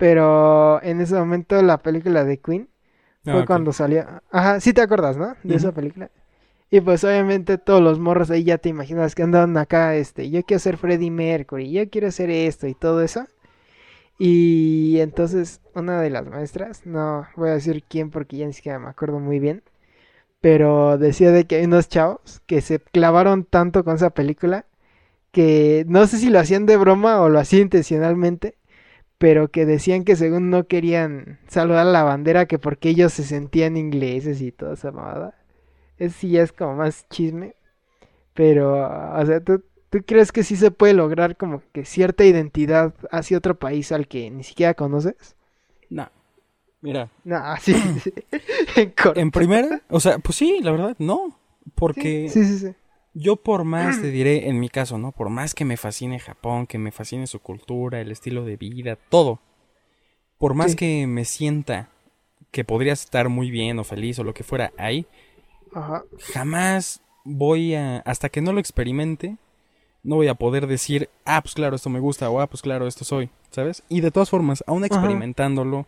[0.01, 2.71] pero en ese momento la película de Queen
[3.27, 4.07] Ah, fue cuando salió.
[4.31, 5.37] Ajá, sí te acuerdas, ¿no?
[5.43, 6.11] De esa película.
[6.71, 10.43] Y pues obviamente todos los morros ahí ya te imaginas que andaban acá, este, yo
[10.43, 13.27] quiero ser Freddie Mercury, yo quiero hacer esto y todo eso.
[14.19, 18.79] Y entonces una de las maestras, no voy a decir quién porque ya ni siquiera
[18.79, 19.63] me acuerdo muy bien,
[20.41, 24.67] pero decía de que hay unos chavos que se clavaron tanto con esa película
[25.33, 28.57] que no sé si lo hacían de broma o lo hacían intencionalmente,
[29.21, 33.25] pero que decían que según no querían saludar a la bandera que porque ellos se
[33.25, 35.35] sentían ingleses y toda esa mamada.
[35.99, 37.55] Es sí ya es como más chisme,
[38.35, 42.95] pero o sea, ¿tú, tú crees que sí se puede lograr como que cierta identidad
[43.11, 45.37] hacia otro país al que ni siquiera conoces?
[45.91, 46.09] No.
[46.83, 48.13] Mira, No, sí, sí,
[49.17, 51.39] en primera, o sea, pues sí, la verdad, no.
[51.75, 52.75] Porque Sí, sí, sí.
[53.13, 55.11] Yo por más te diré, en mi caso, ¿no?
[55.13, 58.97] Por más que me fascine Japón, que me fascine su cultura, el estilo de vida,
[59.09, 59.41] todo.
[60.39, 60.77] Por más Sí.
[60.77, 61.89] que me sienta
[62.53, 65.07] que podría estar muy bien o feliz o lo que fuera ahí,
[65.75, 66.05] Ajá.
[66.33, 69.37] jamás voy a, hasta que no lo experimente,
[70.03, 72.87] no voy a poder decir, ah, pues claro, esto me gusta, o ah, pues claro,
[72.87, 73.83] esto soy, ¿sabes?
[73.89, 74.95] Y de todas formas, aún Ajá.
[74.95, 75.87] experimentándolo,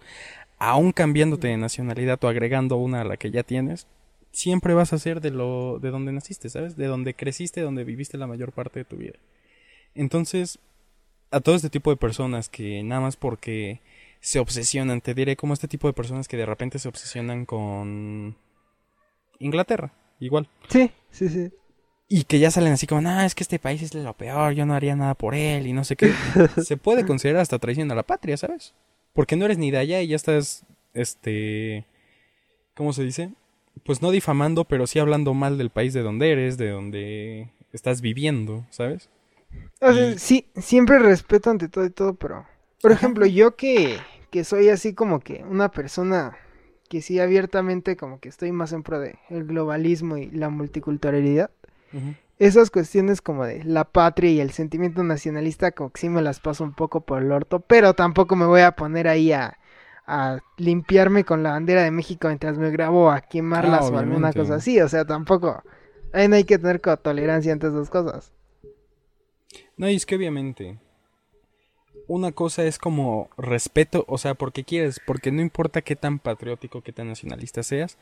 [0.59, 3.87] aún cambiándote de nacionalidad o agregando una a la que ya tienes,
[4.33, 6.77] siempre vas a ser de lo, de donde naciste, ¿sabes?
[6.77, 9.19] De donde creciste, donde viviste la mayor parte de tu vida.
[9.95, 10.59] Entonces,
[11.31, 13.81] a todo este tipo de personas que nada más porque
[14.21, 18.37] se obsesionan, te diré como este tipo de personas que de repente se obsesionan con
[19.39, 20.49] Inglaterra, igual.
[20.69, 21.51] Sí, sí, sí.
[22.09, 24.67] Y que ya salen así como, no, es que este país es lo peor, yo
[24.67, 26.13] no haría nada por él y no sé qué.
[26.63, 28.75] Se puede considerar hasta traición a la patria, ¿sabes?
[29.13, 30.65] Porque no eres ni de allá y ya estás,
[30.95, 31.87] este,
[32.75, 33.33] ¿cómo se dice?
[33.85, 38.01] Pues no difamando, pero sí hablando mal del país de donde eres, de donde estás
[38.01, 39.09] viviendo, ¿sabes?
[39.81, 42.47] O sea, Y- sí, siempre respeto ante todo y todo, pero,
[42.81, 42.93] por Ajá.
[42.93, 46.37] ejemplo, yo que, que soy así como que una persona
[46.89, 51.51] que sí abiertamente como que estoy más en pro de el globalismo y la multiculturalidad,
[52.39, 56.41] esas cuestiones como de la patria y el sentimiento nacionalista como que sí me las
[56.41, 59.59] paso un poco por el orto, pero tampoco me voy a poner ahí a,
[60.07, 64.57] a limpiarme con la bandera de México mientras me grabo a quemarlas o alguna cosa
[64.57, 65.63] así, o sea, tampoco,
[66.13, 68.33] ahí no hay que tener tolerancia ante esas cosas.
[69.77, 70.79] No, y es que obviamente
[72.07, 76.83] una cosa es como respeto, o sea, porque quieres, porque no importa qué tan patriótico,
[76.83, 77.99] qué tan nacionalista seas,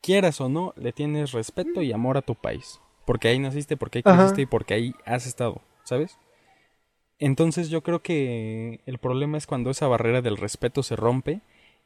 [0.00, 2.80] quieras o no, le tienes respeto y amor a tu país.
[3.04, 4.18] Porque ahí naciste, porque ahí Ajá.
[4.18, 6.18] creciste y porque ahí has estado, ¿sabes?
[7.24, 11.40] Entonces yo creo que el problema es cuando esa barrera del respeto se rompe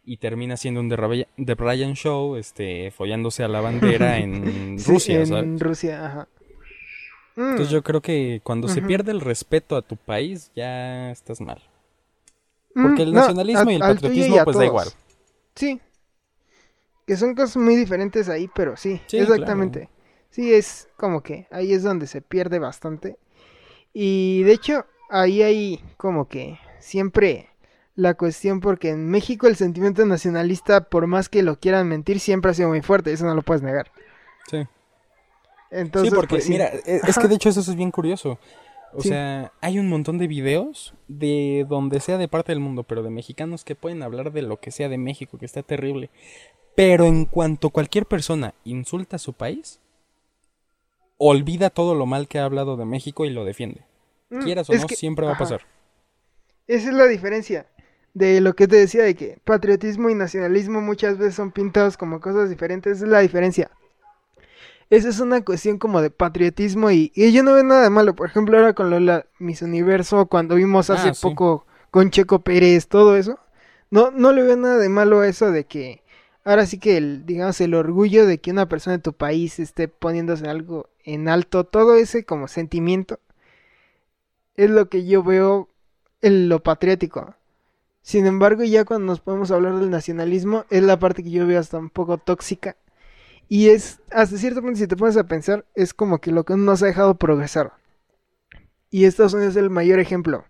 [0.05, 5.21] y termina siendo un The Brian Show, este, follándose a la bandera en Sí, Rusia,
[5.21, 5.61] en ¿sabes?
[5.61, 6.29] Rusia, ajá.
[7.37, 11.61] Entonces yo creo que cuando se pierde el respeto a tu país, ya estás mal.
[12.75, 14.67] mm, Porque el no, nacionalismo a- y el patriotismo pues da todos.
[14.67, 14.89] igual.
[15.55, 15.81] Sí.
[17.07, 19.91] Que son cosas muy diferentes ahí, pero sí, Sí, exactamente.
[20.31, 23.19] Sí, es como que ahí es donde se pierde bastante.
[23.93, 27.49] Y de hecho, ahí hay como que siempre
[27.95, 32.51] la cuestión, porque en México el sentimiento nacionalista, por más que lo quieran mentir, siempre
[32.51, 33.91] ha sido muy fuerte, eso no lo puedes negar.
[34.51, 34.65] Sí.
[35.71, 36.51] Entonces, sí, porque pues, sí.
[36.51, 38.39] mira, e- es que de hecho eso es bien curioso.
[38.93, 39.09] O Sí.
[39.09, 43.11] sea, hay un montón de videos de donde sea de parte del mundo, pero de
[43.11, 46.09] mexicanos que pueden hablar de lo que sea de México, que está terrible.
[46.75, 49.81] Pero en cuanto cualquier persona insulta a su país,
[51.19, 53.83] olvida todo lo mal que ha hablado de México y lo defiende.
[54.37, 55.61] Mm, Quieras o es no, que- siempre va a pasar.
[56.67, 57.67] Esa es la diferencia
[58.15, 62.21] de lo que te decía de que patriotismo y nacionalismo muchas veces son pintados como
[62.21, 62.97] cosas diferentes.
[62.97, 63.71] Esa es la diferencia.
[64.89, 68.15] Esa es una cuestión como de patriotismo y, y yo no veo nada de malo.
[68.15, 71.23] Por ejemplo, ahora con Lola Miss Universo, cuando vimos hace Ah, sí.
[71.23, 73.39] poco con Checo Pérez, todo eso.
[73.91, 76.03] No, no le veo nada de malo a eso de que
[76.45, 79.89] ahora sí que el, digamos, el orgullo de que una persona de tu país esté
[79.89, 83.19] poniéndose algo en alto, todo ese como sentimiento
[84.57, 85.69] es lo que yo veo
[86.23, 87.35] en lo patriótico.
[88.03, 91.59] Sin embargo, ya cuando nos podemos hablar del nacionalismo, es la parte que yo veo
[91.59, 92.77] hasta un poco tóxica.
[93.49, 96.57] Y es, hasta cierto punto, si te pones a pensar, es como que lo que
[96.57, 97.73] nos ha dejado progresar.
[98.91, 100.45] Y Estados Unidos es el mayor ejemplo.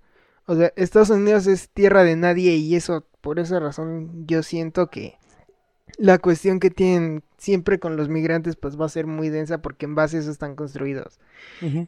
[0.47, 4.88] O sea, Estados Unidos es tierra de nadie y eso, por esa razón, yo siento
[4.88, 5.19] que
[5.99, 9.87] la cuestión que tienen siempre con los migrantes, pues va a ser muy densa porque
[9.87, 11.18] en base a eso están construidos.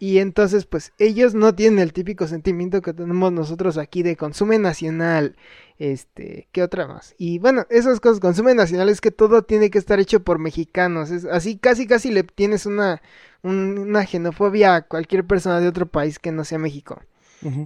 [0.00, 4.58] Y entonces, pues ellos no tienen el típico sentimiento que tenemos nosotros aquí de consume
[4.58, 5.36] nacional.
[5.78, 7.14] Este, ¿qué otra más?
[7.18, 11.10] Y bueno, esas cosas, consume nacional es que todo tiene que estar hecho por mexicanos.
[11.10, 13.00] Es así, casi, casi le tienes una,
[13.42, 17.00] un- una xenofobia a cualquier persona de otro país que no sea México.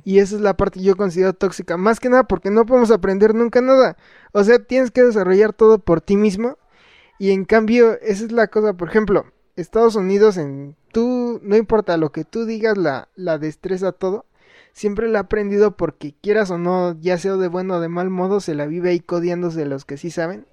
[0.05, 1.77] Y esa es la parte que yo considero tóxica.
[1.79, 3.97] Más que nada porque no podemos aprender nunca nada.
[4.33, 6.59] O sea, tienes que desarrollar todo por ti mismo.
[7.23, 8.73] Y en cambio, esa es la cosa.
[8.73, 13.93] Por ejemplo, Estados Unidos, en tú, no importa lo que tú digas, la, la destreza
[13.93, 14.27] todo.
[14.73, 18.11] Siempre la ha aprendido porque quieras o no, ya sea de bueno o de mal
[18.11, 20.49] modo, se la vive ahí codiándose los que sí saben.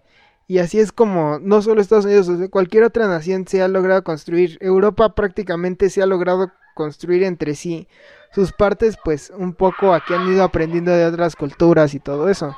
[0.45, 3.67] Y así es como no solo Estados Unidos, o sea, cualquier otra nación se ha
[3.67, 4.59] logrado construir.
[4.61, 7.87] Europa prácticamente se ha logrado construir entre sí
[8.31, 12.55] sus partes, pues un poco aquí han ido aprendiendo de otras culturas y todo eso.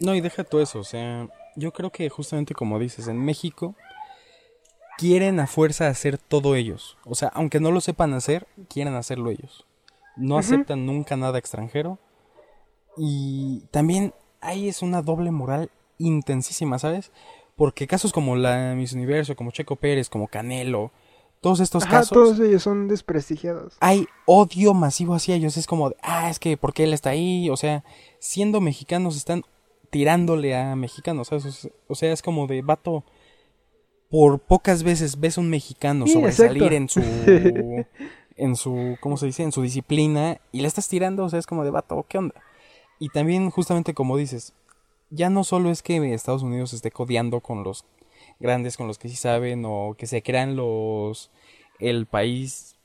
[0.00, 1.28] No, y deja tú eso, o sea,
[1.58, 3.74] yo creo que justamente como dices, en México
[4.96, 6.96] quieren a fuerza hacer todo ellos.
[7.04, 9.66] O sea, aunque no lo sepan hacer, quieren hacerlo ellos.
[10.16, 11.98] No aceptan nunca nada extranjero.
[12.96, 17.12] Y también ahí es una doble moral intensísima, ¿sabes?
[17.54, 20.90] Porque casos como la Miss Universo, como Checo Pérez, como Canelo,
[21.40, 23.76] todos estos Ajá, casos todos ellos son desprestigiados.
[23.78, 25.56] hay odio masivo hacia ellos.
[25.56, 27.48] Es como, ah, es que ¿por qué él está ahí?
[27.50, 27.84] O sea,
[28.18, 29.44] siendo mexicanos están
[29.90, 31.28] tirándole a mexicanos.
[31.28, 31.68] ¿sabes?
[31.88, 33.04] O sea- es como de vato.
[34.10, 36.76] Por pocas veces ves un mexicano Sí, sobresalir exacto.
[36.76, 37.84] en su.
[38.36, 38.96] en su.
[39.00, 39.42] ¿Cómo se dice?
[39.42, 40.40] En su disciplina.
[40.50, 41.24] Y le estás tirando.
[41.24, 42.34] O sea, es como de vato, ¿qué onda?
[42.98, 44.54] Y también, justamente como dices,
[45.10, 47.84] ya no solo es que Estados Unidos esté codeando con los
[48.40, 51.30] grandes, con los que sí saben, o que se crean los.
[51.78, 52.76] el país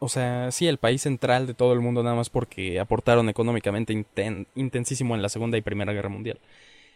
[0.00, 3.92] o sea, sí, el país central de todo el mundo nada más porque aportaron económicamente
[3.94, 6.40] inten- intensísimo en la Segunda y Primera Guerra Mundial.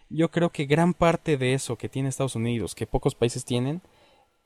[0.08, 3.82] Yo creo que gran parte de eso que tiene Estados Unidos, que pocos países tienen,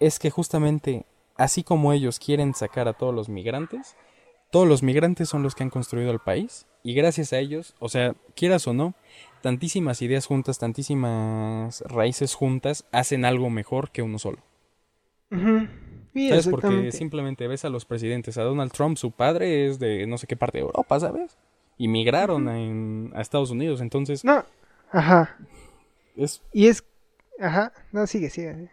[0.00, 3.96] es que justamente así como ellos quieren sacar a todos los migrantes,
[4.50, 7.88] todos los migrantes son los que han construido el país y gracias a ellos, o
[7.88, 8.94] sea, quieras o no,
[9.40, 14.38] tantísimas ideas juntas, tantísimas raíces juntas hacen algo mejor que uno solo.
[16.18, 16.48] Sí, ¿Sabes?
[16.48, 18.38] Porque simplemente ves a los presidentes.
[18.38, 21.36] A Donald Trump, su padre es de no sé qué parte de Europa, ¿sabes?
[21.76, 23.80] Y migraron a Estados Unidos.
[23.80, 24.44] Entonces, No,
[24.90, 25.36] ajá.
[26.16, 26.84] es, Y es,
[27.40, 28.70] ajá, no, sigue, sigue.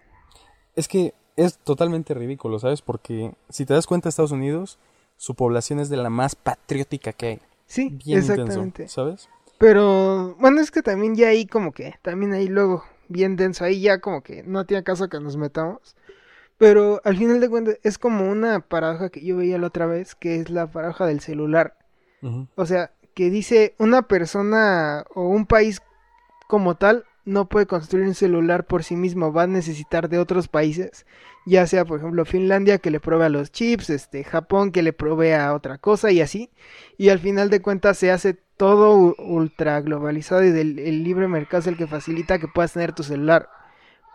[0.76, 2.82] es que es totalmente ridículo, ¿sabes?
[2.82, 4.80] Porque si te das cuenta, Estados Unidos,
[5.18, 7.40] su población es de la más patriótica que hay.
[7.68, 8.84] Sí, Bien exactamente.
[8.84, 9.30] intenso, ¿sabes?
[9.58, 13.82] Pero, bueno, es que también ya ahí como que, también ahí luego, bien denso, ahí
[13.82, 15.96] ya como que no tiene caso que nos metamos.
[16.58, 20.16] Pero al final de cuentas es como una paradoja que yo veía la otra vez,
[20.16, 21.78] que es la paradoja del celular.
[22.56, 25.82] O sea, que dice una persona o un país
[26.48, 30.48] como tal no puede construir un celular por sí mismo, va a necesitar de otros
[30.48, 31.06] países,
[31.46, 34.94] ya sea por ejemplo Finlandia que le provee a los chips, este Japón que le
[34.94, 36.52] provee a otra cosa y así,
[36.98, 41.62] y al final de cuentas se hace todo ultra globalizado y del, el libre mercado
[41.62, 43.50] es el que facilita que puedas tener tu celular,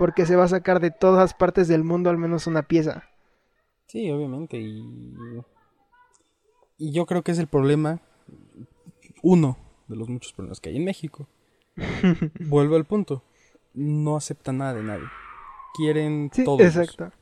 [0.00, 3.04] porque se va a sacar de todas partes del mundo al menos una pieza.
[3.86, 4.82] Sí, obviamente, y,
[6.78, 8.00] y yo creo que es el problema,
[9.22, 9.58] uno
[9.88, 11.28] de los muchos problemas que hay en México.
[12.40, 13.22] Vuelvo al punto,
[13.74, 15.04] no aceptan nada de nadie,
[15.76, 16.60] quieren Sí, todo.
[16.60, 17.12] exacto.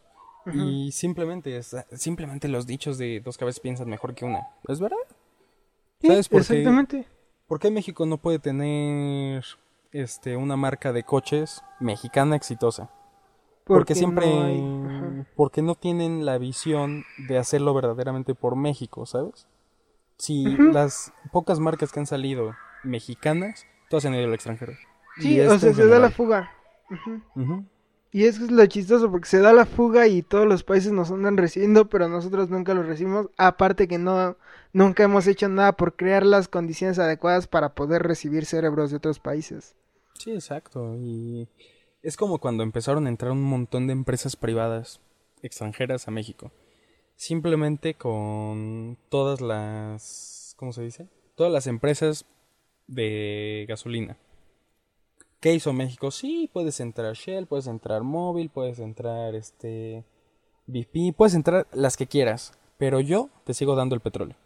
[0.55, 1.61] Y simplemente,
[1.97, 4.47] simplemente los dichos de dos cabezas piensan mejor que una.
[4.69, 4.97] ¿Es verdad?
[6.01, 6.55] Sí, ¿Sabes por qué?
[6.55, 7.07] exactamente.
[7.49, 9.45] ¿Por qué México no puede tener
[9.93, 12.91] este, una marca de coches mexicana exitosa?
[13.65, 14.27] Porque, siempre...
[14.27, 14.87] no hay-
[15.21, 15.27] ajá.
[15.37, 19.47] Porque no tienen la visión de hacerlo verdaderamente por México, ¿sabes?
[20.17, 24.73] Si las pocas marcas que han salido mexicanas, todas han ido al extranjero.
[25.19, 26.51] Y Sí, o sea, se da la fuga.
[28.11, 31.11] Y eso es lo chistoso, porque se da la fuga y todos los países nos
[31.11, 33.29] andan recibiendo, pero nosotros nunca los recibimos.
[33.37, 34.37] Aparte que no,
[34.73, 39.19] nunca hemos hecho nada por crear las condiciones adecuadas para poder recibir cerebros de otros
[39.19, 39.75] países.
[40.15, 40.97] Sí, exacto.
[40.97, 41.49] Y
[42.03, 45.01] es como cuando empezaron a entrar un montón de empresas privadas
[45.43, 46.51] extranjeras a México.
[47.15, 50.55] Simplemente con todas las...
[50.57, 51.09] ¿Cómo se dice?
[51.35, 52.25] Todas las empresas
[52.87, 54.17] de gasolina.
[55.41, 56.11] ¿Qué hizo México?
[56.11, 60.05] Sí, puedes entrar Shell, puedes entrar Móvil, puedes entrar este
[60.67, 64.37] BP, puedes entrar las que quieras, pero yo te sigo dando el petróleo.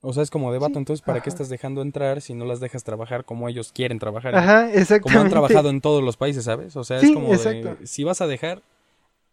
[0.00, 2.60] O sea, es como debato, Sí, entonces ¿para qué estás dejando entrar si no las
[2.60, 4.36] dejas trabajar como ellos quieren trabajar?
[4.36, 5.00] Ajá, exactamente.
[5.02, 6.76] como han trabajado en todos los países, ¿sabes?
[6.76, 8.62] O sea, Sí, es como de, si vas a dejar,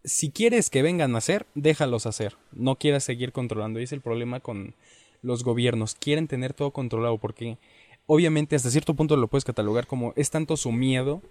[0.04, 2.38] si quieres que vengan a hacer, déjalos hacer.
[2.52, 3.80] No quieras seguir controlando.
[3.80, 4.74] Y es el problema con
[5.22, 5.96] los gobiernos.
[5.96, 7.58] Quieren tener todo controlado porque
[8.08, 11.22] obviamente hasta cierto punto lo puedes catalogar como es tanto su miedo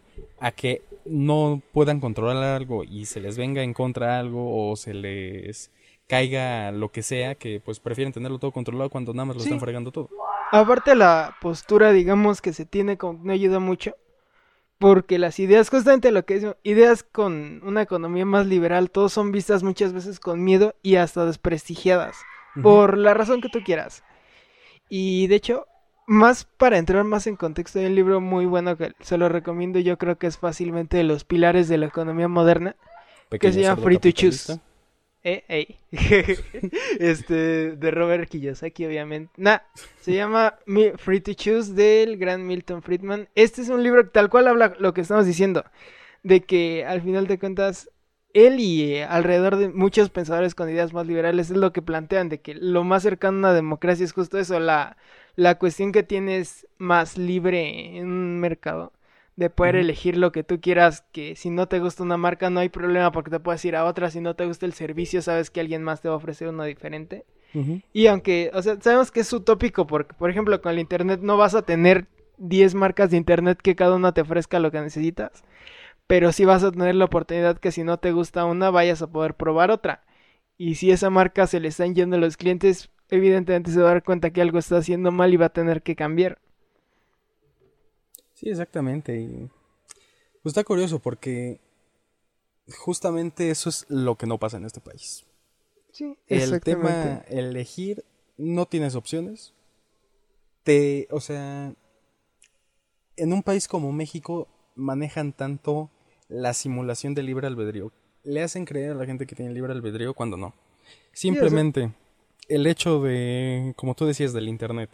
[0.40, 4.94] a que no puedan controlar algo y se les venga en contra algo o se
[4.94, 5.70] les
[6.08, 9.48] caiga lo que sea que pues prefieren tenerlo todo controlado cuando nada más lo Sí.
[9.48, 10.08] están fregando todo.
[10.52, 13.96] Aparte la postura, digamos, que se tiene que no ayuda mucho.
[14.78, 19.32] Porque las ideas, justamente lo que decimos, ideas con una economía más liberal, todos son
[19.32, 22.16] vistas muchas veces con miedo y hasta desprestigiadas.
[22.62, 24.02] Por la razón que tú quieras.
[24.88, 25.66] Y de hecho,
[26.06, 29.78] más para entrar más en contexto, hay un libro muy bueno que se lo recomiendo.
[29.78, 32.76] Yo creo que es fácilmente de los pilares de la economía moderna.
[33.28, 34.60] Pequeño se llama Free to Choose.
[35.26, 35.78] Eh,
[37.00, 39.32] este, de Robert Kiyosaki, obviamente.
[39.38, 39.58] Nah,
[40.00, 40.58] se llama
[40.98, 43.28] Free to Choose del gran Milton Friedman.
[43.34, 45.64] Este es un libro que tal cual habla lo que estamos diciendo.
[46.22, 47.90] De que al final de cuentas,
[48.34, 52.28] él y eh, alrededor de muchos pensadores con ideas más liberales es lo que plantean.
[52.28, 54.60] De que lo más cercano a una democracia es justo eso.
[54.60, 54.96] La,
[55.36, 58.92] la cuestión que tienes más libre en un mercado
[59.36, 62.60] de poder elegir lo que tú quieras, que si no te gusta una marca no
[62.60, 65.50] hay problema porque te puedes ir a otra, si no te gusta el servicio sabes
[65.50, 67.24] que alguien más te va a ofrecer uno diferente.
[67.92, 71.36] Y aunque, o sea, sabemos que es utópico porque, por ejemplo, con el internet no
[71.36, 75.44] vas a tener 10 marcas de internet que cada una te ofrezca lo que necesitas,
[76.06, 79.10] pero sí vas a tener la oportunidad que si no te gusta una vayas a
[79.10, 80.04] poder probar otra.
[80.56, 83.94] Y si esa marca se le están yendo a los clientes, evidentemente se va a
[83.94, 86.38] dar cuenta que algo está haciendo mal y va a tener que cambiar.
[88.34, 89.16] Sí, exactamente.
[89.16, 89.50] Y
[90.42, 91.60] pues está curioso porque
[92.78, 95.24] justamente eso es lo que no pasa en este país.
[95.92, 98.04] Sí, El tema elegir
[98.36, 99.54] no tienes opciones.
[100.64, 101.74] Te, o sea,
[103.16, 105.90] en un país como México manejan tanto
[106.28, 107.92] la simulación del libre albedrío.
[108.22, 110.54] Le hacen creer a la gente que tiene libre albedrío cuando no.
[111.12, 111.90] Simplemente
[112.48, 114.90] el hecho de, como tú decías, del internet.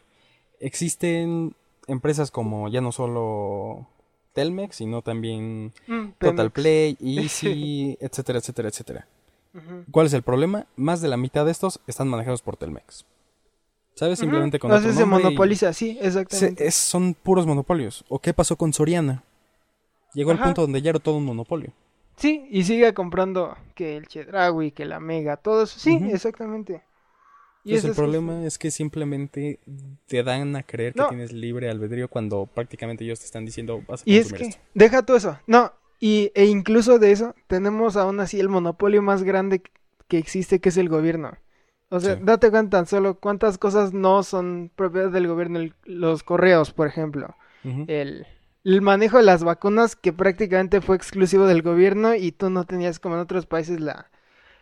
[0.58, 1.54] Existen
[1.86, 3.86] empresas como ya no solo
[4.34, 6.50] Telmex, sino también Mm, Total.
[6.50, 9.06] Play, Easy, etcétera, etcétera, etcétera.
[9.90, 10.66] ¿Cuál es el problema?
[10.76, 13.04] Más de la mitad de estos están manejados por Telmex.
[13.94, 14.20] ¿Sabes?
[14.20, 14.78] Simplemente con Ujú.
[14.78, 16.66] otro Entonces se y- monopoliza, sí, se- exactamente.
[16.66, 18.04] es- son puros monopolios.
[18.08, 19.24] ¿O qué pasó con Soriana?
[20.14, 21.72] Llegó al punto donde ya era todo un monopolio.
[22.16, 25.78] Sí, y sigue comprando que el Chedraui, que la Mega, todo eso.
[25.78, 26.82] Sí, exactamente.
[27.62, 29.58] Y Entonces eso el problema es que simplemente
[30.06, 31.08] te dan a creer que No.
[31.08, 34.60] tienes libre albedrío cuando prácticamente ellos te están diciendo vas a Y es que, esto.
[34.74, 35.38] deja tú eso.
[35.46, 39.62] No, y, e incluso de eso, tenemos aún así el monopolio más grande
[40.08, 41.32] que existe, que es el gobierno.
[41.90, 42.20] O sea, Sí.
[42.24, 45.58] date cuenta tan solo cuántas cosas no son propiedad del gobierno.
[45.58, 47.34] El- los correos, por ejemplo.
[47.64, 48.26] El,
[48.64, 52.98] el manejo de las vacunas, que prácticamente fue exclusivo del gobierno y tú no tenías
[53.00, 54.10] como en otros países la,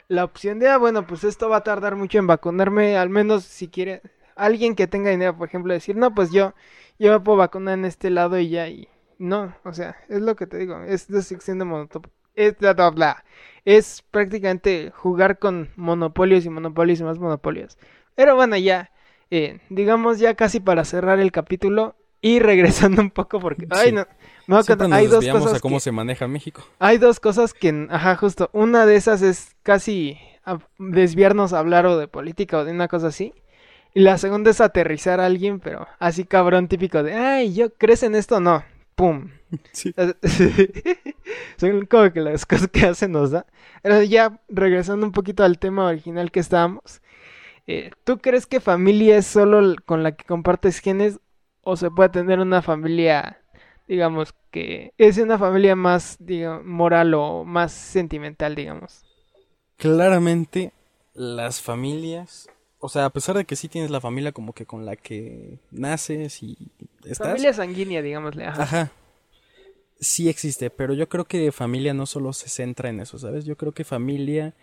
[0.09, 3.45] la opción de, ah, bueno, pues esto va a tardar mucho en vacunarme, al menos
[3.45, 4.03] si quiere
[4.37, 6.55] alguien que tenga dinero, por ejemplo, decir, no, pues yo,
[6.99, 8.89] yo me puedo vacunar en este lado y ya, y,
[9.19, 12.11] No, o sea, es lo que te digo, es destrucción de monopolio.
[12.35, 13.25] Es, bla, bla, bla.
[13.65, 17.79] es prácticamente jugar con monopolios y monopolios y más monopolios.
[18.15, 18.93] Pero bueno, ya,
[19.31, 23.67] eh, digamos ya casi para cerrar el capítulo y regresando un poco porque...
[23.71, 24.07] Ay, no,
[24.79, 26.65] contar- nos hay dos desviamos cosas a cómo que- se maneja México.
[26.79, 31.87] Hay dos cosas que, ajá, justo, una de esas es casi a- desviarnos a hablar
[31.87, 33.35] o de política o de una cosa así.
[33.95, 38.03] Y la segunda es aterrizar a alguien, pero así cabrón típico de, ay, yo crees
[38.03, 38.65] en esto, no,
[38.95, 39.31] pum.
[39.73, 39.95] Sí.
[41.57, 43.47] Son como que las cosas que hacen nos da.
[43.83, 47.01] Pero ya regresando un poquito al tema original que estábamos.
[47.67, 51.21] eh, ¿Tú crees que familia es solo con la que compartes genes
[51.69, 53.43] o se puede tener una familia,
[53.87, 59.05] digamos, que es una familia más, digamos, moral o más sentimental, digamos?
[59.77, 60.73] Claramente,
[61.13, 62.49] las familias,
[62.79, 65.59] o sea, a pesar de que sí tienes la familia como que con la que
[65.71, 66.57] naces y
[67.05, 68.47] estás, Familia sanguínea, digámosle.
[68.47, 68.63] Ajá.
[68.63, 68.93] ajá,
[70.01, 73.45] sí existe, pero yo creo que familia no solo se centra en eso, ¿sabes?
[73.45, 74.55] Yo creo que familia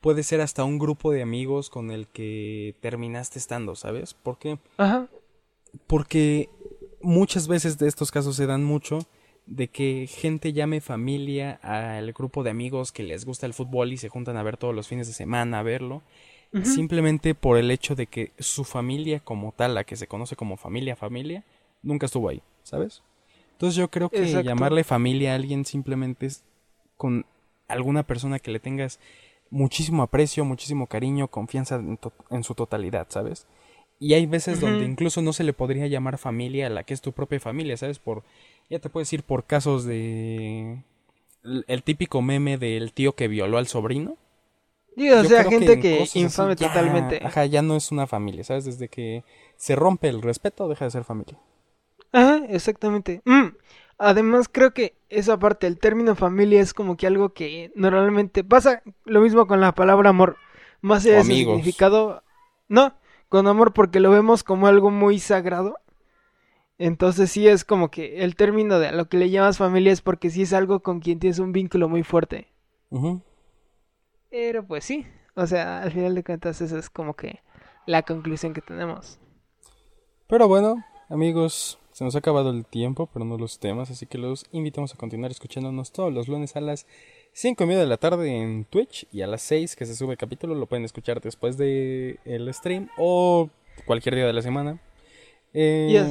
[0.00, 4.14] puede ser hasta un grupo de amigos con el que terminaste estando, ¿sabes?
[4.14, 4.58] ¿Por qué?
[4.78, 5.08] Ajá.
[5.86, 6.48] Porque
[7.00, 9.00] muchas veces de estos casos se dan mucho
[9.46, 13.98] de que gente llame familia al grupo de amigos que les gusta el fútbol y
[13.98, 16.02] se juntan a ver todos los fines de semana a verlo,
[16.62, 20.56] simplemente por el hecho de que su familia como tal, la que se conoce como
[20.56, 21.44] familia familia,
[21.82, 23.02] nunca estuvo ahí, ¿sabes?
[23.52, 24.46] Entonces yo creo que Exacto.
[24.46, 26.44] llamarle familia a alguien simplemente es
[26.96, 27.26] con
[27.68, 28.98] alguna persona que le tengas
[29.50, 31.82] muchísimo aprecio, muchísimo cariño, confianza
[32.30, 33.46] en su totalidad, ¿sabes?
[34.04, 37.00] Y hay veces donde incluso no se le podría llamar familia a la que es
[37.00, 37.98] tu propia familia, ¿sabes?
[37.98, 38.22] Por,
[38.68, 40.78] ya te puedes ir por casos de...
[41.44, 44.16] El, el típico meme del tío que violó al sobrino.
[44.96, 47.20] Digo, o sea, gente en que, así infame ya- totalmente.
[47.26, 48.64] Ajá, ya no es una familia, ¿sabes?
[48.64, 49.24] Desde que
[49.56, 51.38] se rompe el respeto, deja de ser familia.
[52.12, 53.22] Ajá, exactamente.
[53.24, 53.48] Mm,
[53.98, 58.82] Además, creo que esa parte, el término familia es como que algo que normalmente pasa
[59.04, 60.36] lo mismo con la palabra amor.
[60.80, 62.22] Más allá de su significado,
[62.68, 62.92] no,
[63.34, 65.80] con amor porque lo vemos como algo muy sagrado.
[66.78, 70.30] Entonces sí es como que el término de lo que le llamas familia es porque
[70.30, 72.46] sí es algo con quien tienes un vínculo muy fuerte.
[74.30, 75.04] Pero pues sí,
[75.34, 77.40] o sea, al final de cuentas esa es como que
[77.86, 79.18] la conclusión que tenemos.
[80.28, 84.16] Pero bueno, amigos, se nos ha acabado el tiempo, pero no los temas, así que
[84.16, 86.86] los invitamos a continuar escuchándonos todos los lunes a las
[87.34, 90.12] 5 y media de la tarde en Twitch y a las 6 que se sube
[90.12, 93.50] el capítulo lo pueden escuchar después de el stream o
[93.86, 94.78] cualquier día de la semana.
[95.56, 96.04] Eh,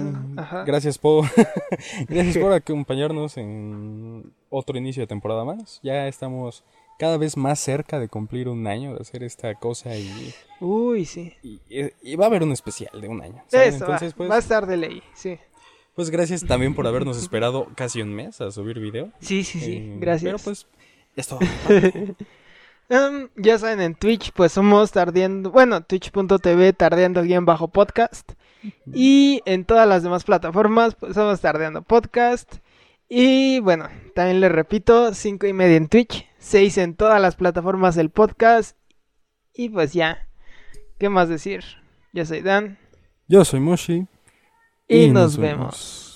[0.65, 1.26] gracias por
[2.07, 5.80] gracias por acompañarnos en otro inicio de temporada más.
[5.84, 6.63] Ya estamos
[6.99, 11.34] cada vez más cerca de cumplir un año de hacer esta cosa y, Uy, sí.
[11.41, 11.59] y-
[12.01, 13.43] y va a haber un especial de un año.
[13.51, 15.38] Eso, Entonces, va, pues, va a estar de ley, sí.
[15.95, 19.11] pues gracias también por habernos esperado casi un mes a subir video.
[19.19, 20.32] Sí, sí, sí, Eh, gracias.
[20.32, 20.67] Pero pues,
[21.16, 21.39] esto.
[22.89, 28.34] Em, ya saben, en Twitch, pues somos tardeando, bueno, twitch.tv tardeando guion bajo podcast.
[28.93, 32.57] Y en todas las demás plataformas, pues somos tardeando podcast.
[33.09, 37.95] Y bueno, también les repito, cinco y media en Twitch, 6 en todas las plataformas
[37.95, 38.78] del podcast.
[39.53, 40.28] Y pues ya,
[40.97, 41.64] ¿qué más decir?
[42.11, 42.78] Yo soy Dan
[43.28, 44.07] Yo soy Moshi.
[44.88, 46.12] y, nos vemos.